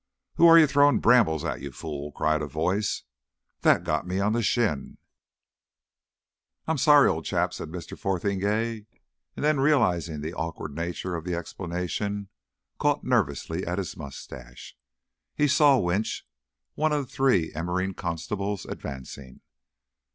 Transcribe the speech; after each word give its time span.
"Who 0.37 0.47
are 0.47 0.57
you 0.57 0.65
throwing 0.65 0.99
brambles 0.99 1.45
at, 1.45 1.61
you 1.61 1.71
fool?" 1.71 2.11
cried 2.11 2.41
a 2.41 2.47
voice. 2.47 3.03
"That 3.61 3.83
got 3.83 4.07
me 4.07 4.19
on 4.19 4.33
the 4.33 4.41
shin." 4.41 4.97
"I'm 6.65 6.79
sorry, 6.79 7.07
old 7.07 7.23
chap," 7.25 7.53
said 7.53 7.69
Mr. 7.69 7.95
Fotheringay, 7.95 8.87
and 9.35 9.45
then 9.45 9.59
realising 9.59 10.21
the 10.21 10.33
awkward 10.33 10.73
nature 10.73 11.13
of 11.13 11.23
the 11.23 11.35
explanation, 11.35 12.29
caught 12.79 13.03
nervously 13.03 13.63
at 13.63 13.77
his 13.77 13.95
moustache. 13.95 14.75
He 15.35 15.47
saw 15.47 15.77
Winch, 15.77 16.25
one 16.73 16.91
of 16.93 17.05
the 17.05 17.11
three 17.11 17.51
Immering 17.53 17.93
constables, 17.93 18.65
advancing. 18.65 19.41